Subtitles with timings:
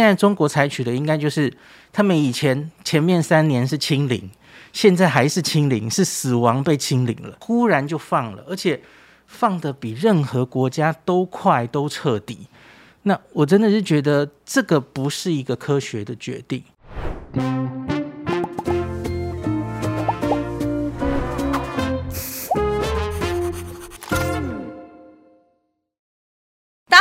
[0.00, 1.52] 现在中国采取的应该就是
[1.92, 4.30] 他们以前前面三年是清零，
[4.72, 8.80] 现在还是清零，是死亡被清零了，忽然就放了，而且
[9.26, 12.46] 放的比任何国家都快都彻底。
[13.02, 16.64] 那我真的是觉得这个不是一个科学的决定。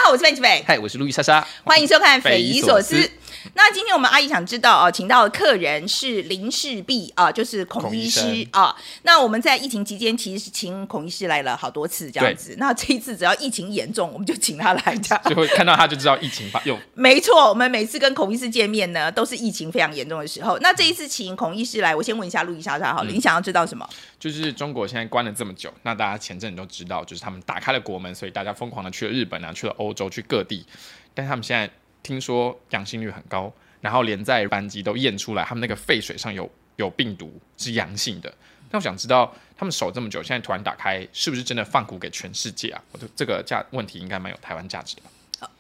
[0.10, 3.08] 我是范吉伟，嗨，我是路易莎莎，欢迎收看《匪夷所思。
[3.54, 8.76] 那今天我们阿姨想知道啊，请到的客人是林世璧啊，就是孔医师啊。
[9.04, 12.56] 那我们在疫情期间其实是请孔医师来了好多次这样子。
[12.58, 15.24] 那这一次只要疫情严重，我们就请他来这样。
[15.30, 20.58] 就会看到他就知道疫情发有没错，我们每次跟孔医师见面呢，都是疫情非常严重的时候。
[20.60, 23.88] 那这一次请孔医师来，我先问一下路易莎莎好了，嗯你想要知道什么？
[24.20, 30.66] 就是中国现在关了这么久，那大家前阵子都知道，就是他们打开了国门，所以大家疯狂的去了日本啊，去了欧洲，去各地。
[31.14, 31.70] 但他们现在
[32.04, 38.34] 听说阳性率很高，然后连在班级都验出来，他们那个肺水上有有病毒是阳性的。
[38.72, 42.82] 那我想知道，他们守这么久，现在突然打开，是不是真的放股给全世界啊？
[42.92, 45.10] 我觉得这个价问题应该蛮有台湾价值的吧？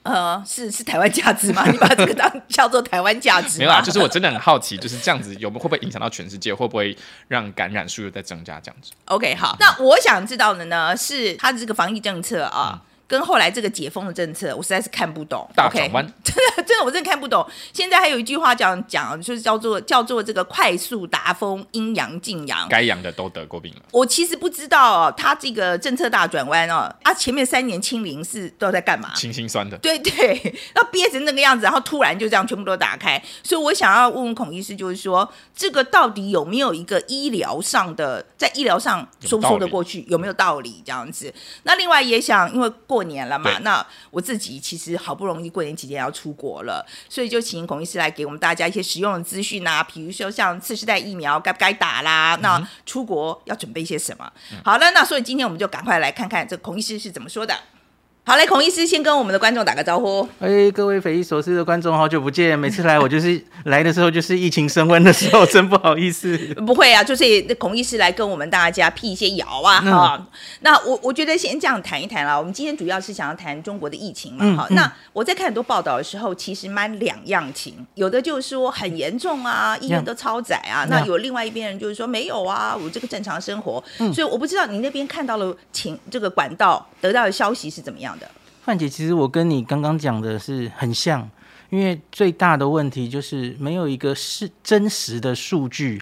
[0.04, 1.66] 呃，是是台湾价值吗？
[1.72, 3.56] 你把这个当叫做台湾价值吗？
[3.60, 6.54] 没有啦，就是我真的很好奇，就是这样子有没有会不会影响到全世界？
[6.54, 6.96] 会不会
[7.28, 8.60] 让感染数又在增加？
[8.60, 12.82] 这样子？OK，好，那我想知道的呢，是他的这个防疫政策啊。
[13.10, 15.50] 跟后来这个解封的政策，我实在是看不懂。
[15.56, 17.44] 大转弯 真的真的我真的看不懂。
[17.74, 22.68] 现在还有一句话讲讲，就是叫做叫做这个快速达峰，阴阳尽阳。
[22.70, 23.82] 该阳的都得过病了。
[23.92, 29.12] 我其实不知道哦，他这个政策大转弯哦，啊，前面三年清零是都在干嘛？
[29.16, 41.34] 清心酸的，对对，要憋成那个样子，然后突然就这样全部都打开，所以我想要问问孔医师，就是说这个到底有没有一个医疗上的，在医疗上说不说得过去，有没有道理这样子？
[41.64, 54.32] 那另外也想，因为过年了嘛，那我自己其实好不容易过年期间要出国了，所以就请孔医师来给我们大家一些实用的资讯啊，比如说像次世代疫苗该不该打啦，那出国要准备些什么？
[54.64, 57.56] 好了，那所以今天我们就赶快来看看这孔医师是怎么说的。
[58.26, 60.22] 好嘞，孔医师先跟我们的观众打个招呼。
[60.40, 62.58] 哎，各位匪夷所思的观众，好久不见！
[62.58, 66.38] 每次来我就是来的时候就是疫情升温的时候，真不好意思。
[66.68, 70.28] 不会啊，就是孔医师来跟我们大家辟一些谣啊嗯哈、
[70.60, 72.38] 那我我觉得先这样谈一谈啦。
[72.38, 80.86] 我们今天主要是想要谈中国的疫情嘛哈、嗯嗯那我在看很多报道的时候，其实蛮两样情，有的就是说很严重啊，医院都超载啊。
[80.88, 83.84] 那嗯有另外一边人就是说没有啊，我这个正常生活。
[83.98, 88.19] 嗯所以我不知道你那边看到了情这个管道得到的消息是怎么样的。
[88.62, 91.30] 范姐，其实我跟你刚刚讲的是很像，
[91.70, 96.02] 因为最大的问题就是没有一个是真实的数据，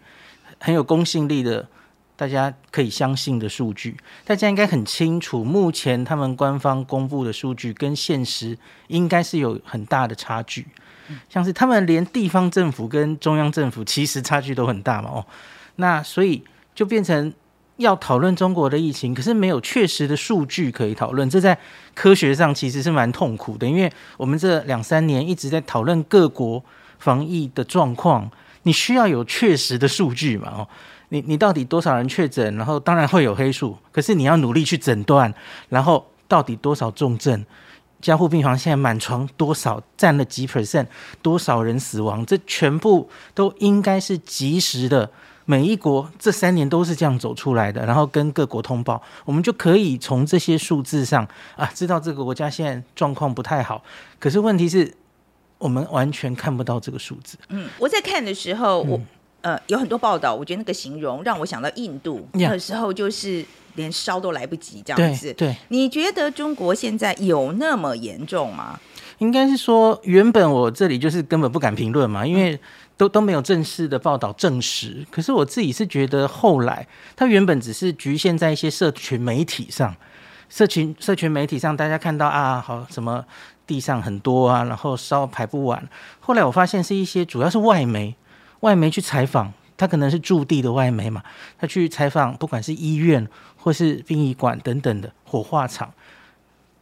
[0.59, 1.67] 很有公信力的，
[2.15, 3.95] 大家可以相信的数据。
[4.25, 8.57] 大家应该很清楚，目前他们官方公布的数据跟现实
[8.87, 10.65] 应该是有很大的差距。
[11.29, 15.25] 像是他们连地方政府跟中央政府其实差距都很大嘛，哦，
[15.77, 16.43] 那所以
[16.75, 17.33] 就变成
[17.77, 21.57] 要讨论中国的疫情，可是没有确实的数据可以讨论，这在
[21.93, 26.63] 科学上其实是蛮痛苦的，因为我们这两三年一直在讨论各国
[26.97, 28.29] 防疫的状况，
[28.63, 30.67] 你需要有确实的数据嘛，哦，
[31.09, 35.31] 你你到底多少人确诊，然后当然会有黑数，可是你要努力去诊断，
[35.69, 37.45] 然后到底多少重症，
[38.01, 40.87] 加护病房现在满床多少，占了几 percent，
[41.21, 45.11] 多少人死亡，这全部都应该是及时的。
[45.49, 51.25] 每一国这三年都是这样走出来的，然后跟各国通报，我们就可以从这些数字上
[51.55, 53.81] 啊，知道这个国家现在状况不太好。
[54.19, 54.93] 可是问题是，
[55.57, 57.37] 我们完全看不到这个数字。
[57.47, 58.99] 嗯，我在看的时候，我
[59.39, 65.33] 呃有很多报道，我觉得那个形容让我想到印度那时候就是连烧都来不及这样对子。
[65.35, 68.77] 对，你觉得中国现在有那么严重吗？
[69.19, 72.59] 应该是说，原本我这里就是根本不敢评论嘛，因为
[72.97, 75.05] 都都没有正式的报道证实。
[75.09, 79.95] 可是我自己是觉得，后来它原本只是局限在一些社群媒体上，
[80.49, 83.23] 社群社群媒体上大家看到啊，好什么
[83.65, 85.87] 地上很多啊，然后烧排不完。
[86.19, 88.15] 后来我发现是一些主要是外媒，
[88.61, 91.23] 外媒去采访，他可能是驻地的外媒嘛，
[91.59, 95.93] 他去采访不管是医院或是殡仪馆等等的火化场。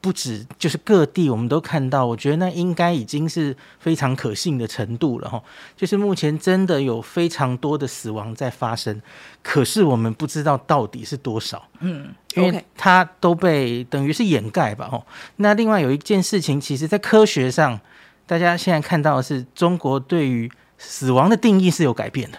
[0.06, 5.42] 不止就是各地我们都看到，我觉得那应该已经是非常可信的程度了哈。
[5.76, 9.02] 就是目前真的有非常多的死亡在发生，
[9.42, 15.04] 可是我们不知道到底是多少，嗯因为它都被等于是掩盖吧哦。
[15.38, 17.80] 那另外有一件事情，其实在科学上，
[18.28, 22.38] 大家现在看到的是中国对于死亡的定义是有改变的。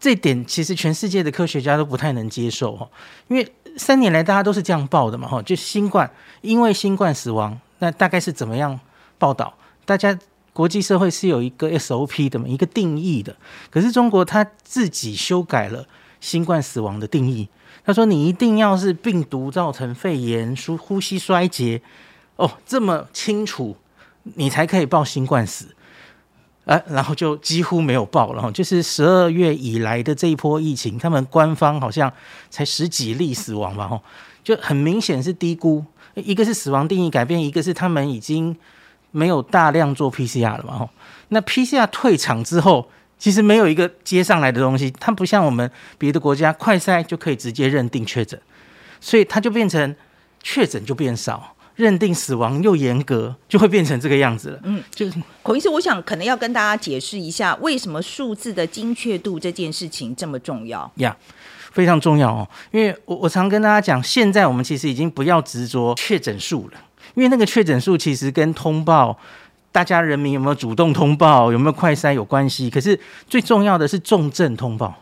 [0.00, 2.88] 这点其实全世界的科学家都不太能接受哦，
[3.26, 6.10] 因为三年来大家都是这样报的嘛哈，就新冠
[6.42, 8.78] 因为新冠死亡，那大概是怎么样
[9.16, 9.54] 报道？
[9.86, 10.18] 大家
[10.52, 13.34] 国际社会是有一个 SOP 的嘛，一个定义的。
[13.70, 15.86] 可是中国他自己修改了
[16.20, 17.48] 新冠死亡的定义，
[17.84, 21.80] 他说你一定要是病毒造成肺炎、呼呼吸衰竭，
[22.36, 23.76] 哦，这么清楚，
[24.34, 25.74] 你才可以报新冠死。
[26.68, 32.12] 呃，然后就几乎没有报了，就是十二月以来的这一波疫情，他们官方好像
[32.50, 33.98] 才十几例死亡吧，吼，
[34.44, 35.82] 就很明显是低估。
[36.14, 38.54] 一个是死亡定义改变，一个是他们已经
[39.12, 40.90] 没有大量做 PCR 了嘛，吼。
[41.30, 42.86] 那 PCR 退场之后，
[43.18, 48.38] 其实没有一个接上来的东西，它不像我们别的国家快筛就可以直接认定确诊，
[49.00, 49.96] 所以它就变成
[50.42, 51.54] 确诊就变少。
[51.78, 54.58] 认定死亡又严格，就会变成这个样子了。
[54.64, 61.16] 嗯，就是孔医师，我想可能要跟大家解释一下，为什么数字的精确度这件事情这么重要呀？
[61.70, 66.78] 非常重要哦，因为我我常跟大家讲，现在我们其实已经不要执着确诊数了，
[67.14, 69.16] 因为那个确诊数其实跟通报
[69.70, 72.68] 大家人民有没有主动通报、有没有快筛有关系。
[72.68, 72.98] 可是
[73.28, 74.92] 最重要的是重症通报，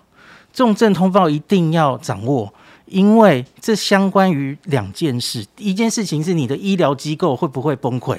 [0.53, 2.53] 重症通报一定要掌握。
[2.87, 8.17] 因为这相关于两件事，一件事情是你的医疗机构会不会崩溃，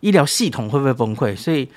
[0.00, 1.68] 医疗系统会不会崩溃，所以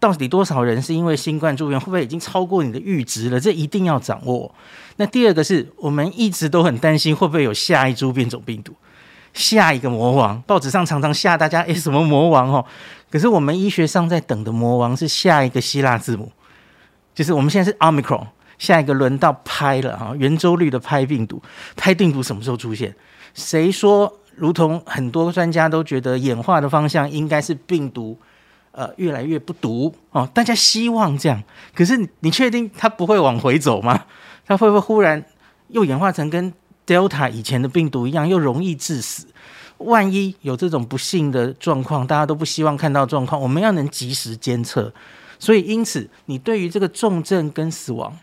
[0.00, 3.38] 到底多少人是因为新冠住院，会不会已经超过你的阈值了？
[3.38, 4.50] 这一定要掌握。
[4.96, 8.72] 那第二个是我们一直都很担心会不会有下一株变种病毒，
[9.34, 10.40] 下一个魔王。
[10.46, 12.64] 报纸上常常吓大家，诶，什么魔王哦？
[13.10, 16.32] 可是我们医学上在等的魔王是下一个希腊字母，
[17.14, 18.26] 就是我们现在是 omicron。
[18.58, 21.42] 下一个轮到拍了哈，圆周率的拍病毒，
[21.76, 22.94] 拍病毒什么时候出现？
[23.34, 24.12] 谁说？
[24.40, 28.16] 如同很多专家都觉得演化的方向应该是病毒，
[28.70, 30.30] 呃，越来越不毒哦。
[30.32, 31.42] 大家希望这样，
[31.74, 34.04] 可是你确定它不会往回走吗？
[34.46, 35.24] 它会不会忽然
[35.70, 36.54] 又演化成跟
[36.86, 39.26] Delta 以前的病毒一样，又容易致死？
[39.78, 44.94] 万一有这种不幸的状况，大家都不希望看到状况，我们要能及时监测。
[45.40, 48.16] 所以，因此，你对于这个重症跟死亡。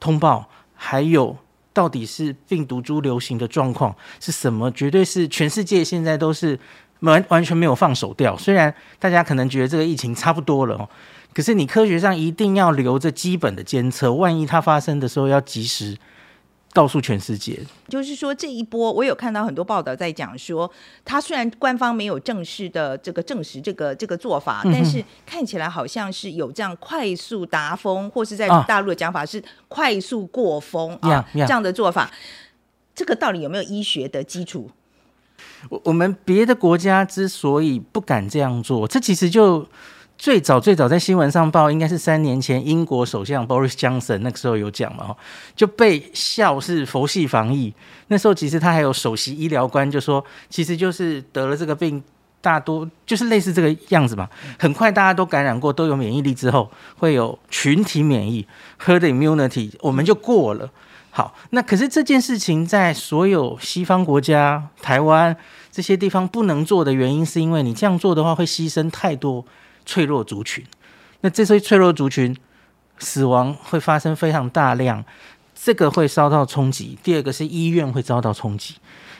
[0.00, 1.36] 通报还有
[1.72, 4.70] 到底是病毒株流行的状况是什么？
[4.72, 6.58] 绝对是全世界现在都是
[7.00, 8.36] 完完全没有放手掉。
[8.36, 10.88] 虽然大家可能觉得这个疫情差不多了哦，
[11.32, 15.96] 可是你科学上一定要留着基本的监测，万一它发生的时候要及时。
[16.72, 20.70] 告诉全世界，就是说这一波，我有看到很多报道在讲说，
[21.04, 32.10] 他虽然官方没有正式的这个证实这个这个做法，但是看起来好像是有这样快速达峰，或是在大陆的讲法是快速过峰啊这样的做法，
[32.94, 34.70] 这个到底有没有医学的基础？
[35.70, 39.66] 我我们别的国家之所以不敢这样做，这其实就。
[40.18, 45.14] 最早最早在新闻上报，应该是三年前英国首相 Boris Johnson 那个时候有讲嘛，
[45.54, 47.72] 就被笑是佛系防疫。
[48.08, 52.02] 那时候其实他还有首席医疗官就说，其实就是得了这个病，
[52.40, 54.28] 大多就是类似这个样子嘛。
[54.58, 58.44] 很快大家都感染过，都有免疫力之后，会有群体免疫
[58.84, 60.68] herd immunity，我们就过了。
[61.10, 65.36] 好，那可是这件事情在所有西方国家、台湾
[65.70, 69.44] 这些地方不能做的原因，是因为你这样做的话会牺牲太多。
[69.88, 70.62] 脆弱族群，
[71.22, 72.36] 那这些脆弱族群
[72.98, 75.02] 死亡会发生非常大量，
[75.54, 76.98] 这个会遭到冲击。
[77.02, 78.74] 第二个是医院会遭到冲击，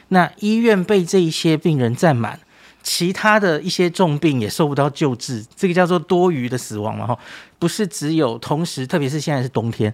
[0.09, 2.39] 那医院被这一些病人占满，
[2.83, 7.07] 其他的一些重病也受不到救治，这个叫做多余的死亡嘛？
[7.07, 7.19] 哈，
[7.59, 9.93] 不是只有同时，特别是现在是冬天，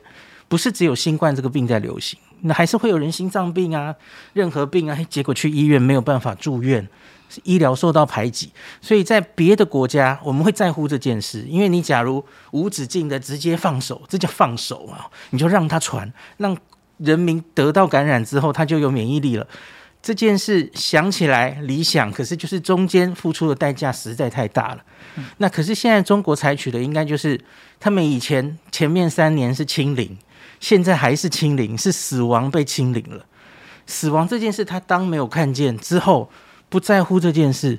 [0.48, 3.94] 不是只有新冠这个病在流行，那还是会有人心脏病啊，
[4.32, 6.88] 任何病啊，结果去医院没有办法住院。
[7.42, 8.50] 医疗受到排挤，
[8.80, 16.56] 所以在别的国家我们会在乎这件事，因为你假如无止境的直接放手，这叫放手啊，你就让它传，让
[16.98, 19.46] 人民得到感染之后，他就有免疫力了。
[20.00, 24.84] 这件事想起来理想，可是就是中间付出的代价实在太大了。
[25.38, 27.40] 那可是现在中国采取的应该就是，
[27.80, 30.16] 他们以前前面三年是清零，
[30.60, 33.24] 现在还是清零，是死亡被清零了。
[33.86, 36.30] 死亡这件事他当没有看见之后。
[36.74, 37.78] 不在乎这件事，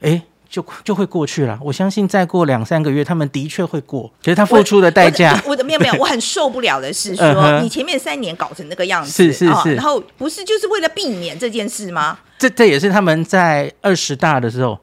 [0.00, 1.56] 哎，就就会过去了。
[1.62, 4.12] 我相信再过两三个月，他们的确会过。
[4.20, 12.18] 其实他付出的代价，我的没有没有， 我很受不了的是说，你前面三年搞成那个样子，是是是，然后不是就是为了避免这件事吗？
[12.36, 14.76] 这这也是他们在二十大的时候，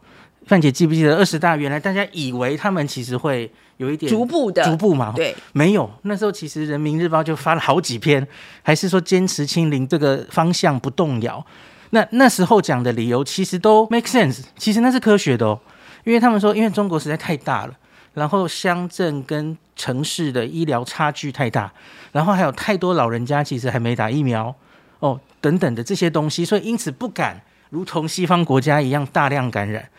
[0.47, 1.57] 范姐记不记得二十大？
[1.57, 5.91] 原来大家以为他们其实会有一点逐步的逐步嘛，对，没有。
[6.03, 8.25] 那时候其实人民日报就发了好几篇，
[8.63, 11.45] 还是说坚持清零这个方向不动摇。
[11.91, 15.59] 那那时候讲的理由其实都 make sense，其实那是科学的哦，
[16.03, 17.73] 因为他们说，因为中国实在太大了，
[18.13, 21.71] 然后乡镇跟城市的医疗差距太大，
[22.11, 24.53] 然后还有太多老人家其实还没打疫苗
[24.99, 29.89] 哦，等等的这些东西，所以因此不敢如同西方国家一样大量感染，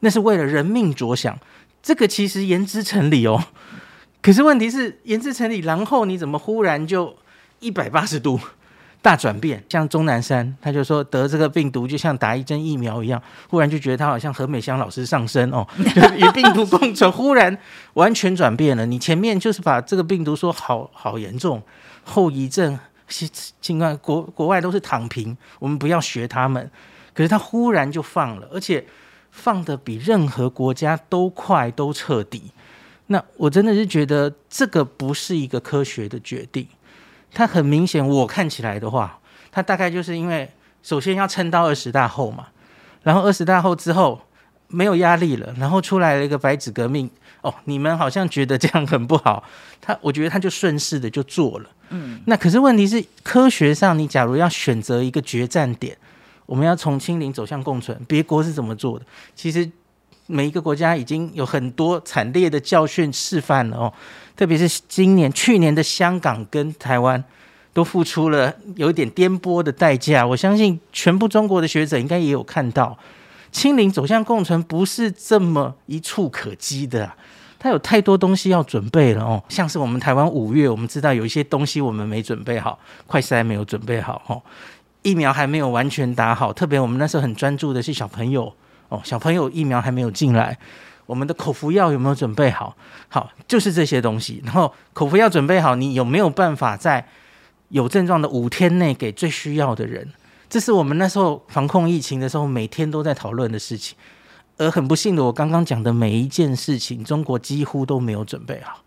[0.00, 1.38] 那是为了人命着想。
[1.82, 3.42] 这个其实言之成理哦。
[4.20, 7.16] 可是问题是言之成理，然后你怎么忽然就
[7.60, 8.38] 一百八十度
[9.02, 9.62] 大转变？
[9.68, 15.66] 像钟南山他就说得这个病毒就像打一针疫苗一样，忽然就觉得他好像何美香老师上身哦，
[16.16, 17.56] 与病毒共存，忽然
[17.94, 18.84] 完全转变了。
[18.84, 21.62] 你前面就是把这个病毒说好好严重，
[22.04, 22.78] 后遗症，
[23.60, 26.70] 尽管国国外都是躺平，我们不要学他们。
[27.14, 28.84] 可是他忽然就放了，而且
[29.30, 32.52] 放的比任何国家都快都彻底。
[33.06, 36.66] 那我真的是觉得这个不是一个科学的决定。
[37.32, 39.18] 它很明显，我看起来的话，
[39.50, 40.50] 它大概就是因为
[40.82, 42.46] 首先要撑到二十大后嘛，
[43.02, 44.20] 然后二十大后之后
[44.68, 47.08] 没有压力了，然后出来了一个白纸革命。
[47.42, 49.42] 哦，你们好像觉得这样很不好，
[49.80, 51.70] 他我觉得他就顺势的就做了。
[51.88, 55.96] 嗯，那可是问题是科学上，你假如要选择一个决战点。
[56.44, 59.06] 我们要从清零走向共存，别国是怎么做的？
[59.36, 59.70] 其实
[60.30, 63.92] 每一个国家已经有很多惨烈的教训示范了哦。
[64.36, 67.22] 特别是今年、去年的香港跟台湾，
[67.72, 70.26] 都付出了有一点颠簸的代价。
[70.26, 72.96] 我相信全部中国的学者应该也有看到，
[73.52, 77.12] 清零走向共存不是这么一触可及的，
[77.58, 79.42] 它有太多东西要准备了哦。
[79.50, 84.40] 像是我们台湾五月，我们知道有一些东西我们没准备好，快筛没有准备好哦。
[85.02, 88.52] 疫苗还没有完全打好，特别我们那时候很专注的是小朋友
[88.90, 90.58] 哦，小朋友疫苗还没有进来，
[91.06, 92.76] 我们的口服药有没有准备好？
[93.08, 94.42] 好，就是这些东西。
[94.44, 97.08] 然后口服药准备好，你有没有办法在
[97.70, 100.06] 有症状的五天内给最需要的人？
[100.48, 103.96] 这是我们那时候防控疫情的时候每天都在讨论的事情。
[104.58, 108.82] 而很不幸的，我刚刚讲的每一件事情，中国几乎都没有准备好。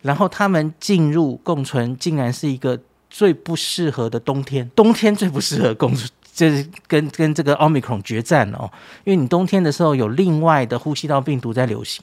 [0.00, 2.78] 然后他们进入共存，竟然是一个。
[3.14, 8.70] 最不适合的冬天，冬天最不适合共存这，是跟跟这个奥密克戎决战哦。
[9.04, 12.02] 因为你冬天的时候有另外的呼吸道病毒在流行。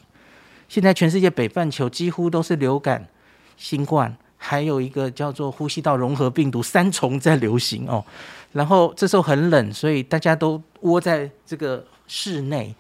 [0.68, 3.08] 现在全世界北半球几乎都是流感、
[3.58, 8.06] 新冠，还有一个叫做呼吸道融合病毒三重在流行哦。
[8.52, 12.76] 然后这时候很冷，所以大家都窝在这个室内。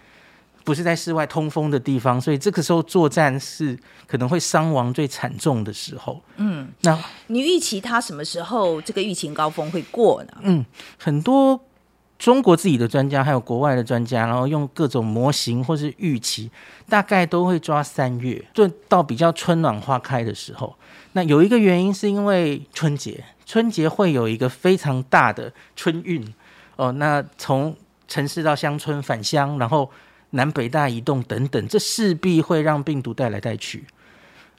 [0.69, 6.21] 不是在室外通风的地方，所以这个时候作战是可能会伤亡最惨重的时候。
[6.35, 6.95] 嗯，那
[7.25, 10.33] 你预期他什么时候这个疫情高峰会过呢？
[10.43, 10.63] 嗯，
[10.99, 11.59] 很多
[12.19, 16.51] 中国自己的专家还有国外的专家，然后用各种模型或是预期，
[16.87, 20.75] 大概都会抓三月，就到比较春暖花开的时候。
[21.13, 26.23] 那有一个原因是因为春节，春节会有一个非常大的春运
[26.75, 26.91] 哦。
[26.91, 27.75] 那从
[28.07, 29.89] 城市到乡村返乡，然后。
[30.31, 33.85] 南北大移动等等，这势必会让病毒带来带去。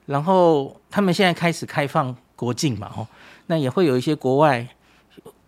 [0.06, 3.06] 然后他们现在开始开放国境嘛，哦，
[3.46, 4.66] 那也会有一些国外、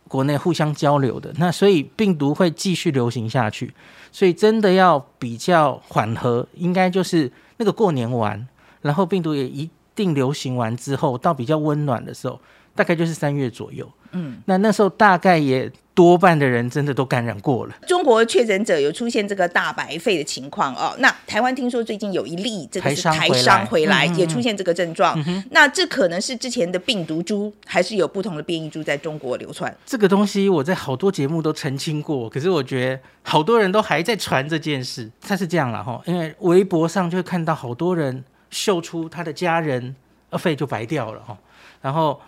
[0.07, 1.33] 国内互相交流的。
[1.39, 3.75] 那所以病毒会继续流行下去。
[4.13, 8.47] 所以真的要比较缓和，应该就是那个过年完，
[8.83, 12.39] 然后病毒也一定流行完之后，到比较温暖的时候，
[12.75, 13.91] 大概就是三月左右。
[14.15, 17.75] 嗯，那那时候大概也多半的人真的都感染过了。
[17.87, 20.95] 中国确诊者有出现这个大白肺的情况哦。
[20.99, 25.19] 那台湾听说最近有一例这个是台商回来也出现这个症状。
[25.51, 29.75] 那这可能是之前的病毒株，还是有不同的变异株在中国流窜？
[29.87, 35.11] 这个东西我在好多节目都澄清过，可是我觉得好多人都还在传这件事。
[35.23, 39.97] 他是这样了哈，因为微博上就会看到好多人秀出他的家人
[40.33, 41.39] 肺就白掉了哈，
[41.81, 42.21] 然后。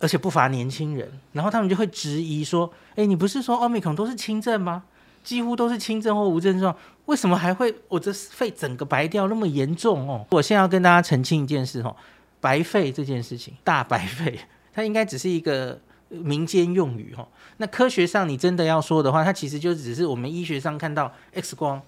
[0.00, 4.84] 而且不乏年轻人，然后他们就会质疑说：“哎，你不是说奥密克戎都是轻症吗？
[5.24, 6.74] 几乎都是轻症或无症状，
[7.06, 11.96] 为什么还会我这肺整个白掉那么严重哦？”我现在要跟大家澄清一件事哦，
[12.40, 14.38] 白肺这件事情，大白肺，
[14.72, 17.26] 它应该只是一个民间用语哦。
[17.56, 21.82] 那科学上你真的要说的话，它其实就只是我们医学上看到 X 光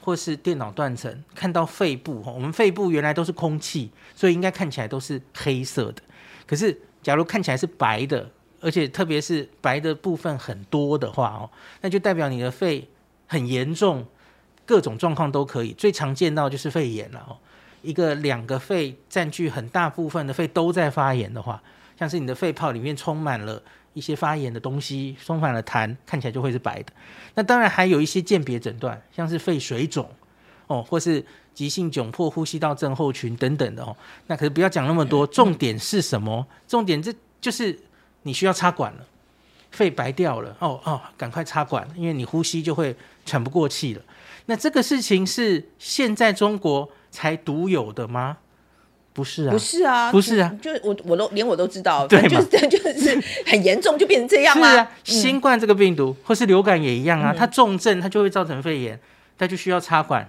[0.00, 6.02] 或是电脑断层看到肺部哈，我们肺部原来都是空气，所以应该看起来都是黑色的，
[6.46, 6.80] 可是。
[7.02, 8.30] 假如看起来是白的，
[8.60, 12.88] 而且特别是白的部分很多的话哦，那就代表你的肺
[13.26, 14.06] 很严重，
[14.66, 15.72] 各种状况都可以。
[15.72, 17.36] 最常见到就是肺炎了哦。
[17.82, 21.62] 一个两个肺占据很大部分的肺都在发炎的话，
[21.98, 23.62] 像是你的肺泡里面充满了
[23.94, 26.92] 一些发炎的东西，充满了痰，看起来就会是白的。
[27.34, 30.10] 那当然还有一些鉴别诊断，像是肺水肿
[30.66, 31.24] 哦，或是。
[31.60, 33.94] 急性窘迫呼吸道症候群等等的哦，
[34.28, 36.46] 那可是不要讲那么多，重点是什么？
[36.66, 37.78] 重点这就是
[38.22, 39.00] 你需要插管了，
[39.70, 44.00] 肺白掉了哦哦，赶快插管，因为你呼吸就会喘不过气了。
[44.46, 48.38] 那这个事情是现在中国才独有的吗？
[49.12, 54.90] 不是啊，不是啊，不是啊，就我我都连我都知道， 对，就是 就是很严重就变成这样啊。
[55.04, 58.98] 新冠这个病毒或是流感也一样啊，它重症它就会造成肺炎，
[59.36, 60.26] 它就需要插管。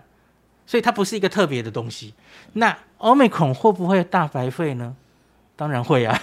[0.71, 2.13] 所以它不是一个特别的东西。
[2.53, 4.95] 那 Omicron 会不会大白肺呢？
[5.57, 6.17] 当然会啊，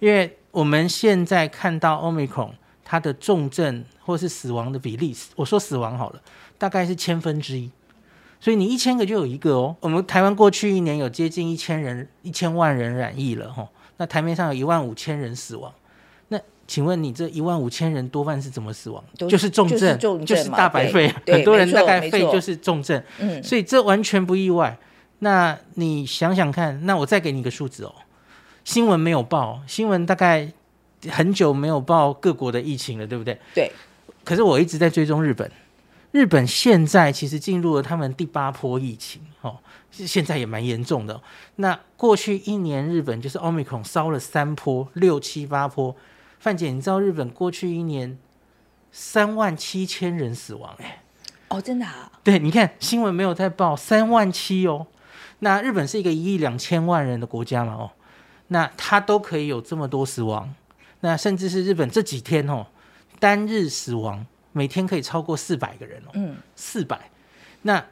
[0.00, 2.50] 因为我们现在看到 Omicron
[2.84, 6.20] 它的重症或是死亡的比例，我说死亡好了，
[6.58, 7.70] 大概是千分之一。
[8.40, 9.76] 所以你一千个就有一个哦。
[9.78, 13.68] 我们台湾过去一年有接近一千人、一千万人染疫了哈。
[13.98, 15.72] 那台面上有一万五千人死亡。
[16.74, 19.04] 那请问你这一万五千人多半是怎么死亡？
[19.16, 21.06] 就是重症，就是大白肺。
[21.24, 23.00] 很多人大概肺就是重症。
[23.20, 23.40] 嗯。
[23.44, 24.76] 所以这完全不意外。
[25.20, 27.94] 那你想想看，那我再给你一个数字哦。
[28.64, 30.50] 新闻没有报，新闻大概
[31.08, 33.38] 很久没有报各国的疫情了，对不对？
[33.54, 33.70] 对。
[34.24, 35.48] 可是我一直在追踪日本，
[36.10, 39.56] 日本现在其实进入了他们第八波疫情，哦，
[39.92, 41.20] 现在也蛮严重的。
[41.54, 45.94] 那过去一年，日本就是 Omicron 烧了三波，六七八波。
[46.44, 48.18] 范姐，你知道日本过去一年
[48.92, 50.74] 三万七千人死亡？
[50.78, 51.02] 哎，
[51.48, 52.12] 哦，真的啊？
[52.22, 54.86] 对，你看新闻没有在报三万七哦。
[55.38, 57.72] 那日本是一个一亿两千万人的国家嘛？
[57.72, 57.90] 哦。
[58.48, 60.54] 那它都可以有这么多死亡，
[61.00, 62.66] 那甚至是日本这几天哦，
[63.18, 67.10] 单日死亡每天可以超过四百个人哦，嗯，四百。
[67.62, 67.82] 那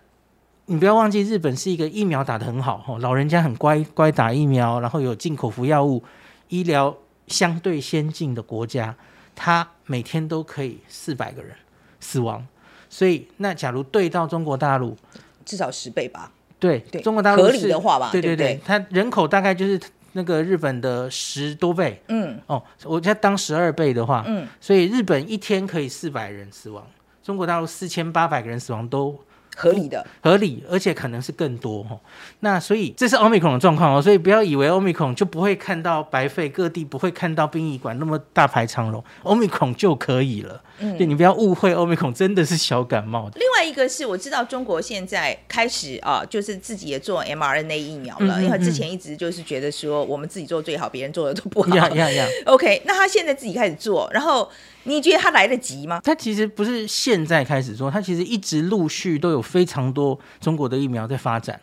[0.67, 6.05] 你不要忘记，日本是一个疫苗打得很好哦，老人家很乖乖打疫苗，然后有进口服药物，
[6.49, 6.95] 医疗
[7.27, 8.95] 相对先进的国家，
[9.35, 11.55] 它每天都可以四百个人
[12.01, 12.47] 死亡。
[12.89, 14.97] 所以，那假如对到中国大陆，
[15.45, 16.31] 至少十倍吧？
[16.59, 18.11] 对，中国大陆合理的话吧？
[18.13, 19.81] 对对对，它人口大概就是。
[20.15, 26.87] 那个日本的十多倍，嗯，哦，我在当十二倍的话，嗯，所以日本一天可以四百人死亡，
[27.23, 29.19] 中国大陆四千八百个人死亡都。
[29.57, 31.99] 合理的，合理，而且可能是更多哈。
[32.41, 40.63] 那所以这是奥密克戎的状况哦，所以不要以为奥密克戎就不会看到白肺，各地不会看到殡仪馆那么大排长龙，奥密克戎就可以了。
[40.79, 43.31] 嗯，对你不要误会，奥密克戎真的是小感冒。
[43.35, 51.77] 另外一个是我知道中国现在开始啊，就是自己也做 mRNA 疫苗了，因为之前一直就是觉得说我们自己做最好，别人做的都不好。
[51.77, 52.27] 呀呀呀！
[52.47, 54.49] OK，那他现在自己开始做，然后。
[54.85, 56.01] 你觉得他来得及吗？
[56.03, 61.61] 他其实不是现在开始做，他其实一直陆续都有非常多中国的疫苗在发展。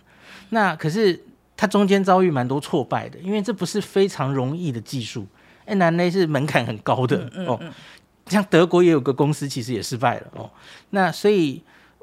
[0.49, 1.19] 那可是
[1.55, 5.25] 它中间遭遇蛮多挫败的，因为这不是非常容易的技术
[5.65, 7.59] ，n r a 是门槛很高的哦。
[8.27, 10.49] 像德国也有个公司其实也失败了哦。
[10.91, 11.61] 那所以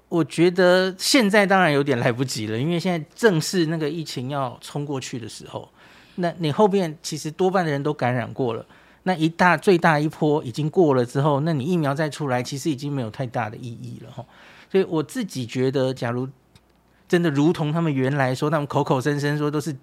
[0.08, 5.68] 我觉得现在当然有点来不及了，因为现在正是那个疫情要冲过去的时候。
[6.16, 8.64] 那你后边其实多半的人都感染过了。
[9.02, 14.24] 那一大最大一波已经过了之后，那你疫苗再出来，其实已经没有太大的意义了哈。
[14.70, 16.28] 所以我自己觉得，假如
[17.08, 19.76] 真的如同他们原来说，他们口口声声说都是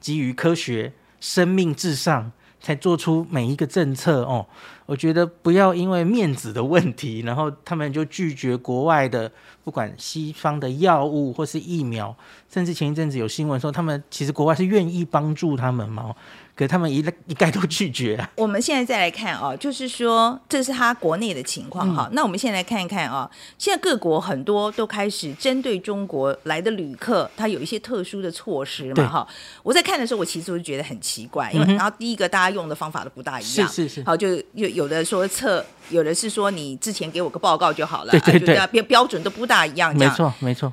[0.00, 4.46] 基于科学、生命至上才做出每一个政策哦，
[4.86, 9.30] 我觉得不要因为面子的问题，然后他们就拒绝国外的
[9.64, 12.16] 不管西方的药物或是疫苗，
[12.48, 16.14] 甚至前一阵子有新闻说，他们其实国外是愿意帮助他们嘛。
[16.54, 18.30] 可他们一一概都拒绝啊！
[18.36, 22.08] 我们现在再来看哦，就是说这是他国内的情况哈。
[22.12, 29.26] 那我们现在来看一看啊，现在各国很多都开始针对中国来的旅客，他有一些特殊的措施嘛哈。
[29.62, 34.04] 我在看的时候，我其实我就觉得很奇怪，因为然后第一个大家用的方法都不大一样，是是是。
[34.04, 40.72] 好，就有有的说测，有的是说你之前给我个报告就好了，对对对，标标准都不大一样，没错没错。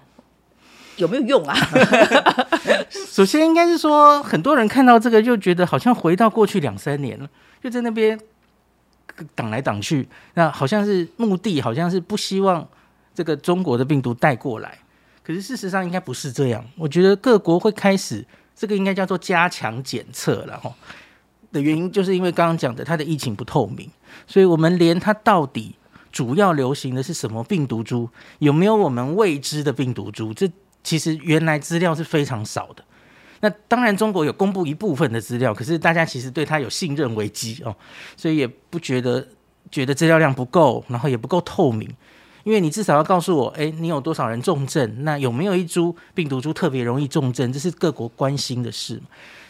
[1.00, 1.56] 有没有用啊？
[2.92, 7.28] 首先应该是说，很多人看到这个就觉得好像回到过去两三年了，
[7.64, 8.20] 就在那边
[9.34, 12.68] 挡来挡去，那好像是目的，好像是不希望
[13.14, 14.78] 这个中国的病毒带过来。
[15.24, 16.64] 可是事实上应该不是这样。
[16.76, 20.74] 我觉得各国会开始这个应该叫做加强检测了哈。
[21.52, 23.90] 的原因就是因为刚刚讲的，它的疫情不透明，
[24.28, 25.76] 所以我们连它到底
[26.12, 28.10] 主要流行的是什么病毒株，
[28.40, 30.50] 有没有我们未知的病毒株，这。
[30.84, 32.84] 其实原来资料是非常少的，
[33.42, 37.76] 那当然中国有公布一部分的资料，可是大家其实对他有信任危机哦，
[38.15, 39.28] 所以也不觉得
[39.70, 41.88] 觉得资料量不够，然后也不够透明，
[42.44, 49.02] 因为你至少要告诉我，哎，你有多少人重症，那有没有一株病毒株特别容易重症，这是各国关心的事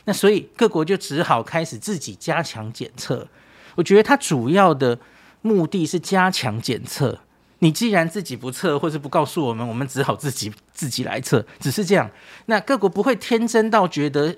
[0.05, 3.27] 那所以各国就只好开始自己加强检测。
[3.75, 4.97] 我觉得它主要的
[5.41, 7.19] 目的是加强检测。
[7.59, 12.09] 你既然自己不测，或是不告诉我们，我们只好自己自己来测，只是这样。
[12.45, 14.35] 那各国不会天真到觉得，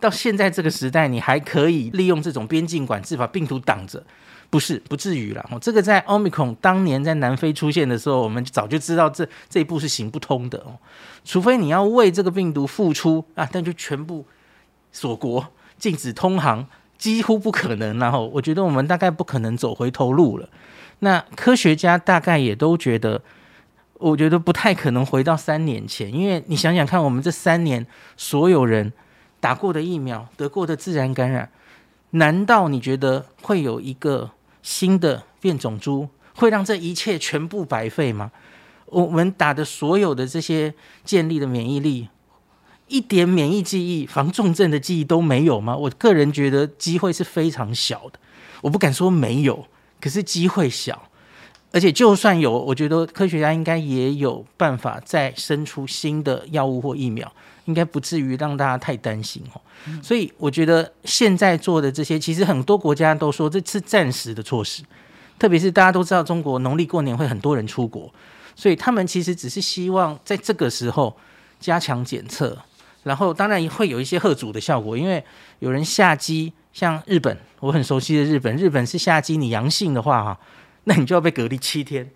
[0.00, 4.04] 到现在这个时代，你还可以利用这种边境管制把病毒挡着，
[4.50, 5.48] 不是不至于了。
[5.60, 10.76] 这个在奥密克戎当年在南非出现的时候，我们早就知道这这一步是行不通的哦。
[11.24, 14.26] 除非你要为这个病毒付出啊，但就全部
[14.90, 15.46] 锁国、
[15.78, 16.66] 禁止通航，
[16.98, 17.98] 几乎不可能。
[18.00, 20.48] 然后我觉得我们大概不可能走回头路了。
[21.00, 23.22] 那科学家大概也都觉得，
[23.98, 28.92] 我觉得不太可能回到三年前，因为你想想看，我们这三年所有人
[29.40, 31.50] 打过的疫苗、得过的自然感染，
[32.10, 34.30] 难道你觉得会有一个
[34.62, 38.30] 新的变种株会让这一切全部白费吗？
[38.86, 40.72] 我们打的所有的这些
[41.04, 42.08] 建立的免疫力，
[42.88, 45.76] 一点免疫记忆、防重症的记忆都没有吗？
[45.76, 48.18] 我个人觉得机会是非常小的，
[48.62, 49.66] 我不敢说没有，
[50.04, 51.02] 可是机会小。
[51.72, 57.32] 而且就算有，我觉得科学家应该也有办法再生出新的药物或疫苗，
[57.64, 59.60] 应该不至于让大家太担心哦。
[60.02, 64.82] 所以我觉得现在做的这些，其实很多国家都说这是暂时的措施，
[65.38, 68.12] 特别是大家都知道中国农历过年会很多人出国，
[68.54, 71.16] 所以他们其实只是希望在这个时候
[71.58, 72.56] 加强检测，
[73.02, 75.24] 然后当然会有一些贺阻的效果，因为
[75.58, 80.38] 有人下机，像日本，我很熟悉的日本，日本是夏季你阳性的话哈。
[80.86, 82.10] 那你就要被隔离七天。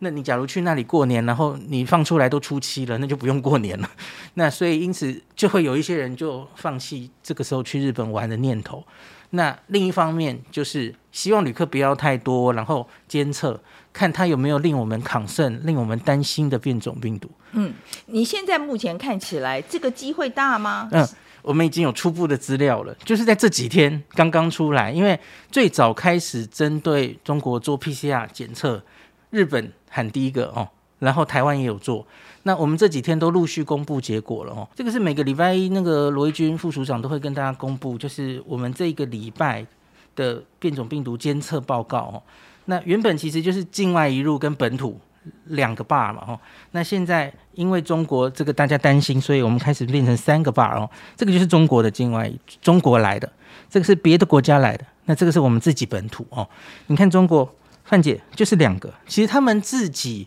[0.00, 3.90] 那你假如去那里过年，然后你放出来都初七了，那就不用过年了。
[4.34, 8.84] 那所以因此就会有一些人就放弃这个时候去日本玩的念头。
[9.30, 13.58] 那另一方面就是希望旅客不要太多，然后监测
[13.92, 17.30] 看他有没有令我们抗胜、令我们担心的变种病毒。
[17.52, 17.72] 嗯，
[18.06, 20.90] 你现在目前看起来这个机会大吗？
[20.92, 21.08] 嗯。
[21.42, 25.18] 我们已经有初步的资料了，就是在这几天刚刚出来，因为
[25.50, 28.82] 最早开始针对中国做 PCR 检测，
[29.30, 32.06] 日本喊第一个哦，然后台湾也有做，
[32.42, 34.68] 那我们这几天都陆续公布结果了哦。
[34.74, 39.66] 这个是每个礼拜一那个罗毅军副署长都会跟大家公布，就是我们这个礼拜
[40.14, 42.22] 的变种病毒监测报告哦。
[42.66, 45.00] 那原本其实就是境外一入跟本土。
[45.46, 46.40] 两个 bar 嘛，哦，
[46.72, 52.30] 那现在因为中国这个大家担心，所以我们开始变成三个 bar 哦，这个就是中国的境外
[52.62, 53.30] 中国来的，
[53.68, 56.48] 这个是别的国家来的，那这个是我们自己本土哦。
[56.86, 57.54] 你看中国
[57.84, 60.26] 范姐就是两个，其实他们自己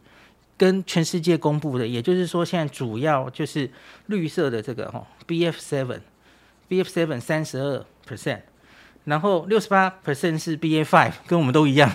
[0.58, 3.70] 跟全世界公布的，也就是说现在主要就是
[4.08, 8.42] 绿色的这个哦，BF seven，BF seven 三十二 percent，
[9.06, 11.92] 然后六十八 percent 是 BA five，跟我们都一样。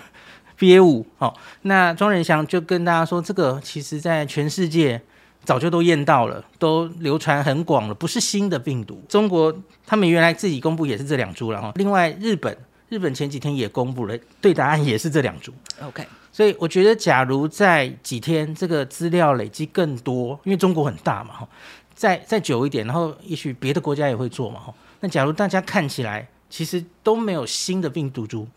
[0.58, 5.00] B A 五，好，那庄仁祥就跟大家说，这个其实在全世界
[5.44, 9.02] 早就都验到了，都流传很广了，不是新的病毒。
[9.08, 9.54] 中国
[9.86, 12.56] 他们原来自己公布也是这两株了哈，另外日本，
[12.88, 15.52] 日本前几天也公布了，对答案也是这两株。
[15.82, 21.48] OK，所以我觉得，假如在几天这个资料累积更多，因为中国很大嘛哈，
[21.94, 24.74] 再再久一点，然后也许别的国家也会做嘛哈。
[25.00, 28.48] 那假如大家看起来其实都没有新的病毒株。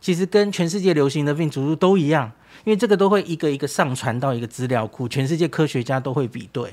[0.00, 2.30] 其实跟全世界流行的病毒都一样，
[2.64, 6.72] 因为这个都会一个一个上传到一个资料库，全世界科学家都会比对。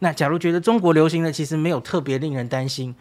[0.00, 2.94] 那假如觉得中国流行的其实没有特别令人担心，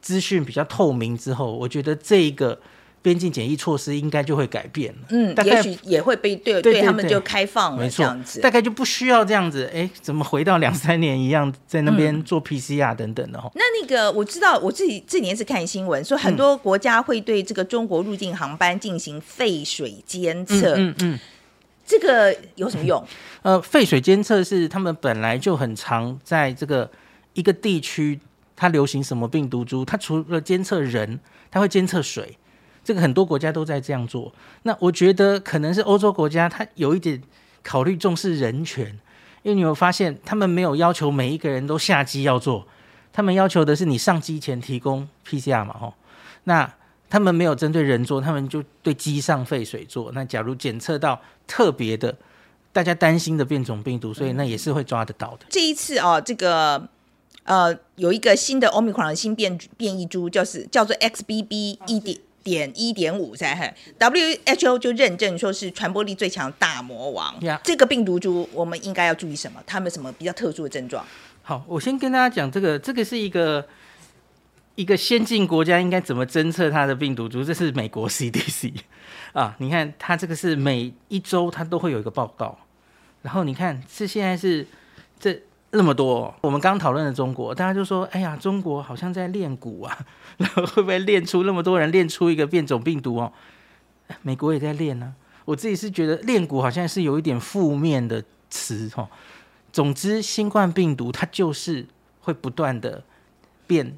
[0.00, 2.60] 资讯比较透明之后，我觉得这一个。
[3.04, 13.52] 边境检疫措施应该就会改变了，嗯，也许也会被对对他们就开放了，这样子，大概就不需要这样子，哎，怎么回到两三年一样，在那边做 PCR 等等的哦。
[13.54, 21.18] 那那个我知道，我自己这年是看新闻，说很多国家会对这个中国入境航班进行废水监测，嗯嗯，
[21.84, 23.06] 这个有什么用？
[23.42, 26.90] 呃，废水监测是他们本来就很常在这个
[27.34, 28.18] 一个地区，
[28.56, 32.38] 它流行什么病毒株，它除了监测人，它会监测水。
[32.84, 34.30] 这个很多国家都在这样做，
[34.64, 37.20] 那我觉得可能是欧洲国家，它有一点
[37.62, 38.86] 考虑重视人权，
[39.42, 42.66] 因为你有发现，他们没有要求每一个人都下机要做，
[43.10, 45.94] 他们要求的是你上机前提供 PCR 嘛，吼，
[46.44, 46.70] 那
[47.08, 50.12] 他们没有针对人做，他们就对机上废水做。
[50.12, 52.14] 那假如检测到特别的，
[52.72, 55.46] 大家担心的变种病毒，所以那也是会抓得到的。
[55.48, 56.86] 这一次哦，这个
[57.44, 62.18] 呃有一个新的 Omicron 的新变变异株，就是叫做 XBB 一点。
[62.44, 67.34] 点一点五噻，WHO 就认证说是传播力最强大魔王。
[67.64, 69.60] 这个病毒株我们应该要注意什么？
[69.66, 71.04] 它们什么比较特殊的症状？
[71.42, 73.66] 好，我先跟大家讲这个，这个是一个
[74.74, 77.42] 一个先进国家应该怎么侦测它的病毒株？
[77.42, 78.74] 这是美国 CDC
[79.32, 82.58] 啊，你看它这个是每一周它都会有一个报告，
[83.22, 84.66] 然后你看是现在是
[85.18, 85.40] 这。
[85.76, 89.98] 那么多，我们刚讨论的中国，大家就说：“哎呀，中国好像在练蛊啊，
[90.38, 93.32] 然后会不会练出那么多人练出一个变种病毒哦？”
[94.22, 95.14] 美国也在练呢。
[95.44, 99.08] 我自己是觉得练蛊好像是有一点负面的词哦。
[99.72, 101.84] 总之，新冠病毒它就是
[102.20, 103.02] 会不断的
[103.66, 103.96] 变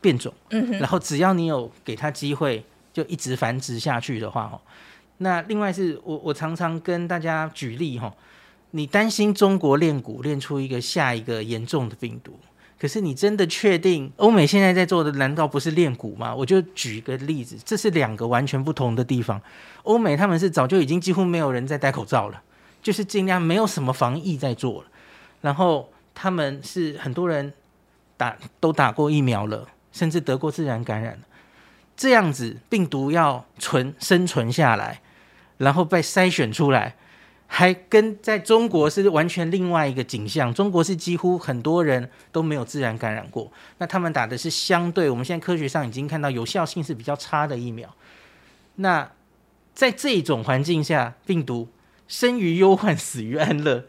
[0.00, 4.60] 变种，嗯然后只要你有给它机会，就一直繁殖下去的话哦。
[5.18, 8.14] 那另外是我我常常跟大家举例哈。
[8.72, 12.38] 你担心中国练蛊练出一个下一个严重的病毒，
[12.78, 16.34] 可是你真的确定欧美现在在做的难道不是练蛊吗？
[16.34, 19.40] 我就举一个例子，这是两个完全不同的地方。
[19.82, 22.40] 欧美他们是早就已经几乎没有人在戴口罩了，
[22.80, 24.88] 就是尽量没有什么防疫在做了，
[25.40, 27.52] 然后他们是很多人
[28.16, 31.18] 打都打过疫苗了，甚至得过自然感染，
[31.96, 35.00] 这样子病毒要存生存下来，
[35.58, 36.94] 然后被筛选出来。
[37.52, 40.54] 还跟在中国是完全另外一个景象。
[40.54, 47.92] 中国是几乎很多人都没有自然感染过，那他们打的是相对我们现在科学上已经看到有效性是比较差的疫苗。
[48.76, 49.10] 那
[49.74, 51.66] 在这种环境下，病毒
[52.06, 53.84] 生于忧患，死于安乐，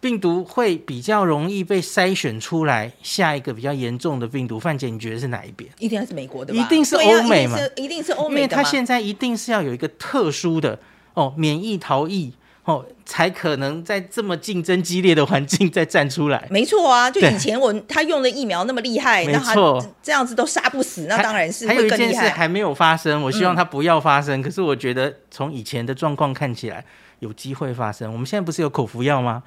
[0.00, 2.92] 病毒会比较容易被筛选出来。
[3.04, 5.70] 下一个比较严重的病毒，范姐你觉得是哪一边？
[5.78, 7.56] 一定是美国的，一定是欧美嘛？
[7.76, 10.80] 一定是欧美，因为它现在一定是要有一个特殊的
[11.14, 12.32] 哦，免疫逃逸。
[12.66, 16.48] 哦，才可能在这么竞争激烈的环境再站出来。
[16.50, 24.42] 没错啊，就以前我他用的疫苗那么厉害，没错，这样子都杀不死，那当然是还有一件事还没有发生，我希望它不要发生。
[24.42, 26.84] 可是我觉得从以前的状况看起来，
[27.20, 28.12] 有机会发生。
[28.12, 29.44] 我们现在不是有口服药吗？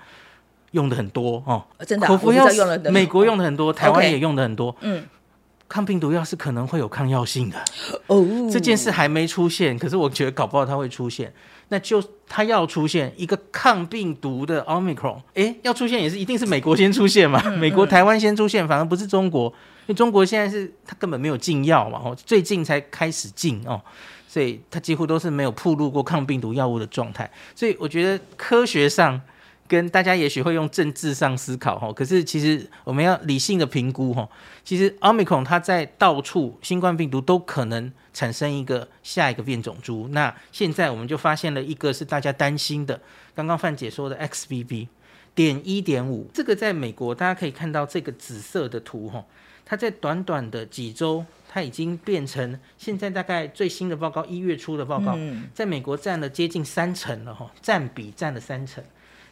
[0.71, 4.73] 用的很多哦，真的口服药用了，美国用的很多，台湾也用的很多。
[4.79, 5.03] 嗯。
[5.67, 7.55] 抗病毒药是可能会有抗药性的
[8.07, 11.31] 哦，这件事还没出现，可是我觉得搞不好它会出现。
[11.69, 17.41] 那就它要出现一个抗病毒的奥密克戎，哎，要出现也是一定是美国先出现嘛？
[17.51, 23.81] 美国、台湾先出现，反而不是中国，因为中国现在是它根本没有禁药嘛，哦，最近才开始禁哦，
[24.27, 27.31] 所以它几乎都是没有铺路过抗病毒药物的状态。
[27.55, 29.21] 所以我觉得科学上。
[29.69, 34.27] 跟大家也许会用政治上思考哈，可是其实我们要理性的评估哈。
[34.63, 40.09] 其实奥密克戎它在到处，新冠病毒都可能产生一个下一个变种株。
[40.09, 42.99] 那现在我们就发现了一个是大家担心的，
[43.33, 44.89] 刚刚范姐说的 XBB
[45.33, 49.23] 点一点五，这个在美国大家可以看到这个紫色的图哈，
[49.63, 55.17] 它在短短的几周，它已经变成现在大概最新的报告一月初的报告，
[55.53, 58.83] 在美国占了接近三成了哈，占比占了三成。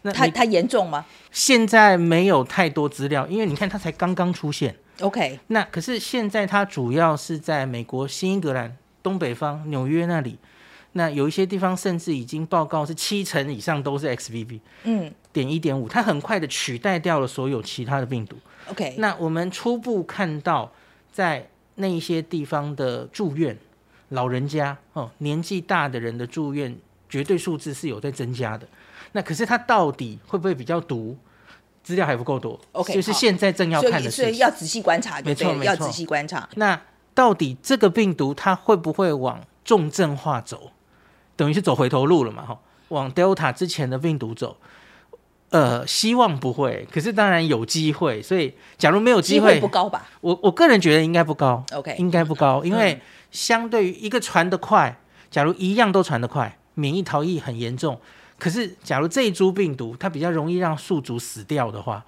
[0.03, 1.05] 那它它严重吗？
[1.29, 4.73] 现在没有太多资料，因为你看它才刚刚出现。
[5.01, 10.39] OK，那可是现在它主要是在美国新英格兰东北方纽约那里，
[10.93, 18.35] 那有一些地方甚至已经报告是七成以上都是 XBB，嗯，点一点五，它很快的取代掉了所有其他的病毒。
[18.71, 20.71] OK，那我们初步看到
[21.11, 23.55] 在那一些地方的住院
[24.09, 26.75] 老人家哦，年纪大的人的住院
[27.07, 28.67] 绝对数字是有在增加的。
[29.11, 31.15] 那可是它到底会不会比较毒？
[31.87, 32.59] 资料还不够多。
[32.73, 36.49] OK，就是现在正要看的事，所以要仔细观察，没错，要仔细观察。
[36.55, 36.77] 那
[37.13, 40.71] 到底这个病毒它会不会往重症化走？
[41.37, 42.45] 等于是走回头路了嘛？
[42.45, 44.57] 哈，往 Delta 之前的病毒走？
[45.51, 48.21] 呃，希望不会，可是当然有机会。
[48.21, 50.09] 所以假如没有机会，不高吧？
[50.19, 51.63] 我我个人觉得应该不高。
[51.71, 52.99] OK，应该不高，因为
[53.31, 54.99] 相对于一个传得快，
[55.31, 57.97] 假如一样都传得快，免疫逃逸很严重。
[58.39, 62.05] 可是，假如这一株病毒它比较容易让宿主死掉的话，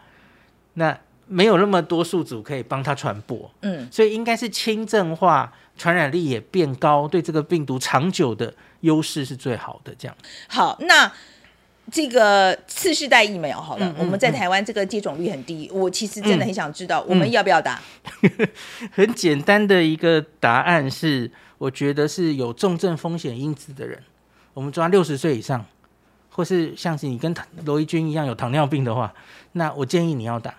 [0.75, 9.93] 那没有那么多宿主可以帮它传播，嗯，所以应该是轻症化，传染力也变高，对这个病毒长久的优势是最好的。
[9.97, 10.15] 这样
[10.47, 11.11] 好，那
[11.91, 17.81] 这个次世代疫苗好了，我们在台湾这个接种率很低，我其实真的很想知道，我们要不要打？
[18.93, 24.03] 很简单的一个答案是，我觉得是有重症风险因子的人，
[24.53, 25.65] 我们抓六十岁以上。
[26.39, 29.13] 或是像是你跟罗伊军一样有糖尿病的话，
[29.51, 30.55] 那我建议你要打。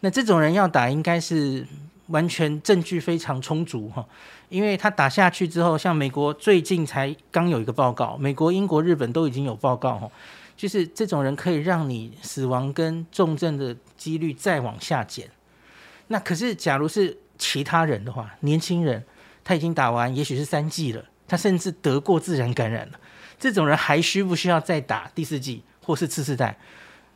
[0.00, 1.64] 那这种人要打，应该是
[2.08, 4.04] 完全证据非常充足哈，
[4.48, 10.10] 因为他打下去之后，像美国最近才刚有一个报告，美国、英国、日本都已经有报告哈，
[10.56, 15.30] 就是这种人可以让你死亡跟重症的几率再往下减。
[16.08, 19.00] 那可是假如是其他人的话，年轻人
[19.44, 22.98] 他已经打完，也许是三剂了，他甚至得过自然感染了。
[23.42, 26.56] 这种人还需不需要再打第四剂或是次世代？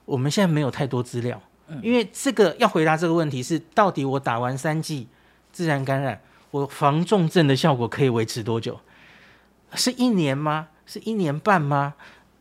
[0.05, 1.41] 我们现在没有太多资料，
[1.81, 5.07] 因为这个要回答这个问题是：到底我打完三剂
[5.53, 8.81] 自然感染，我防重症的效果可以维持多久？
[9.75, 10.67] 是一年吗？
[10.85, 11.95] 是一年半吗？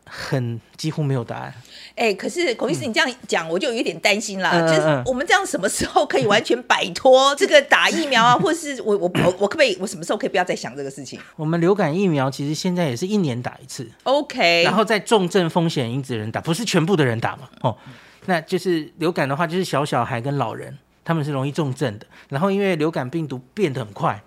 [0.05, 1.53] 很几乎没有答案。
[1.95, 4.67] 哎，可是孔医师，你这样讲，我就有点担心了。
[4.67, 8.35] 就是我们这样什么时候可以完全摆脱这个打疫苗啊？
[8.37, 9.77] 或是我我我我可不可以？
[9.79, 11.19] 我什么时候可以不要再想这个事情？
[11.37, 13.89] 我们流感疫苗其实现在也是一年打一次。
[14.03, 17.49] OK，然后在重症风险因子人打，不是全部的人打嘛？
[17.61, 17.77] 哦，
[18.25, 22.05] 那就是流感的话，就是小小孩跟老人，他们是容易重症的。
[22.27, 24.21] 然后因为流感病毒变得很快，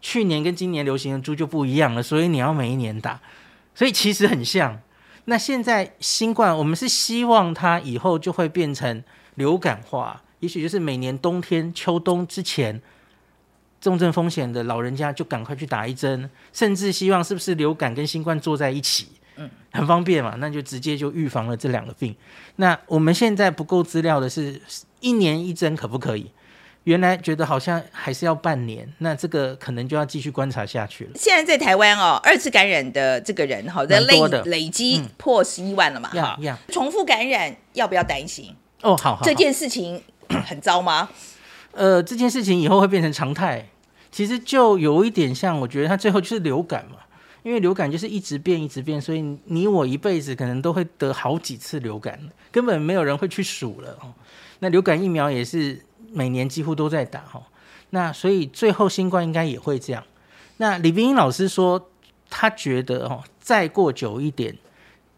[0.00, 3.20] 去年跟今年流行的猪就不一样了，所以你要每一年打。
[3.74, 4.80] 所以其实很像。
[5.30, 9.00] 那现在新冠，我们是希望它以后就会变成
[9.36, 12.82] 流感化，也许就是每年冬天、秋冬之前，
[13.80, 22.12] 重症风险的老人家就赶快去打一针，甚至希望是不是流感跟新冠坐在一起，嗯，很方便嘛，那就直接就预防了这两个病。
[22.56, 24.60] 那我们现在不够资料的是，
[24.98, 26.28] 一年一针可不可以？
[26.84, 31.10] 原来觉得好像还是要半年，那这个可能就要继续观察下去了。
[31.14, 36.16] 现在在台湾哦，二次感染的这个人哈，的累累积嗯破十一万了嘛，哈。
[36.16, 38.54] 呀呀，重复感染要不要担心？
[38.82, 40.02] 哦，好好，这件事情
[40.46, 41.10] 很糟吗？
[41.72, 43.68] 呃，这件事情以后会变成常态，
[44.10, 46.96] 其实就有一点像，我觉得它最后就是流感嘛，
[47.42, 52.18] 因为流感就是一直变一直变，所以你我一辈子可能都会得好几次流感，
[52.50, 54.14] 根本没有人会去数了哦。
[54.60, 55.80] 那流感疫苗也是
[56.12, 57.42] 每年几乎都在打哈，
[57.90, 60.02] 那所以最后新冠应该也会这样。
[60.56, 61.90] 那李冰英老师说，
[62.28, 64.56] 他觉得哦，再过久一点，